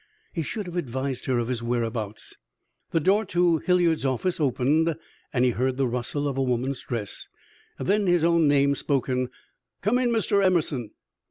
[0.33, 2.33] He should have advised her of his whereabouts.
[2.89, 4.95] The door to Hilliard's office opened,
[5.31, 7.27] and he heard the rustle of a woman's dress;
[7.77, 9.29] then his own name spoken
[9.83, 10.43] "Come in, Mr.
[10.43, 10.89] Emerson."